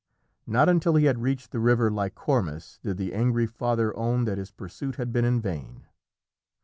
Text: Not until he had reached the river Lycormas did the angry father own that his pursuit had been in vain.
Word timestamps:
Not 0.47 0.67
until 0.67 0.95
he 0.95 1.05
had 1.05 1.21
reached 1.21 1.51
the 1.51 1.59
river 1.59 1.91
Lycormas 1.91 2.79
did 2.81 2.97
the 2.97 3.13
angry 3.13 3.45
father 3.45 3.95
own 3.95 4.25
that 4.25 4.39
his 4.39 4.49
pursuit 4.49 4.95
had 4.95 5.13
been 5.13 5.25
in 5.25 5.39
vain. 5.39 5.85